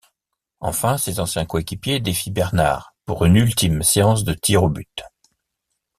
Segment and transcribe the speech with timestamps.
[0.61, 5.03] Enfin, ses anciens coéquipiers défient Bernard pour une ultime séance de tirs au but.